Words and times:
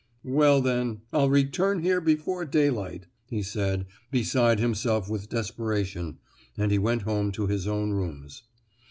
"Well, 0.25 0.61
then, 0.61 1.01
I'll 1.13 1.29
return 1.29 1.83
here 1.83 2.01
before 2.01 2.43
daylight," 2.45 3.05
he 3.29 3.43
said, 3.43 3.85
beside 4.09 4.57
himself 4.57 5.07
with 5.07 5.29
desperation, 5.29 6.17
and 6.57 6.71
he 6.71 6.79
went 6.79 7.03
home 7.03 7.31
to 7.33 7.45
his 7.45 7.67
own 7.67 7.91
rooms. 7.91 8.41